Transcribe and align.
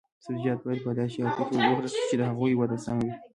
سبزیجات 0.23 0.59
باید 0.65 0.83
په 0.85 0.91
داسې 0.97 1.13
شرایطو 1.15 1.43
کې 1.49 1.55
وکرل 1.69 1.89
شي 1.93 2.01
چې 2.09 2.15
د 2.17 2.21
هغوی 2.29 2.53
وده 2.55 2.77
سمه 2.85 3.01
وي. 3.05 3.13